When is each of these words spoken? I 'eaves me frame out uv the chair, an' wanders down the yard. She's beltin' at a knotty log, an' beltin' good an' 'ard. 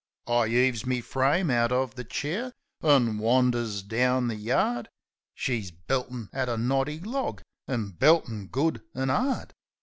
I 0.25 0.47
'eaves 0.47 0.83
me 0.83 0.99
frame 0.99 1.51
out 1.51 1.69
uv 1.69 1.93
the 1.93 2.03
chair, 2.03 2.53
an' 2.81 3.19
wanders 3.19 3.83
down 3.83 4.29
the 4.29 4.35
yard. 4.35 4.89
She's 5.35 5.69
beltin' 5.69 6.27
at 6.33 6.49
a 6.49 6.57
knotty 6.57 6.99
log, 6.99 7.41
an' 7.67 7.91
beltin' 7.91 8.47
good 8.47 8.81
an' 8.95 9.11
'ard. 9.11 9.53